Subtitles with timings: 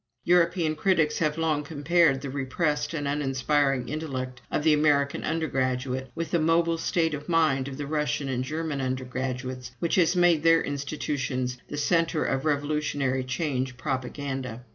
[0.23, 6.31] European critics have long compared the repressed and uninspiring intellect of the American undergraduate with
[6.31, 10.63] the mobile state of mind of the Russian and German undergraduates which has made their
[10.63, 14.61] institutions the centre of revolutionary change propaganda.